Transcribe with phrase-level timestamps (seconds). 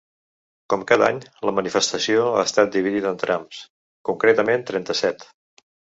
[0.73, 1.17] Com cada any,
[1.49, 3.61] la manifestació ha estat dividida en trams,
[4.11, 5.29] concretament trenta-set.